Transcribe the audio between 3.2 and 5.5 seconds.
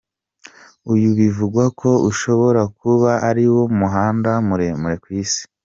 ariwo muhanda muremure ku isi.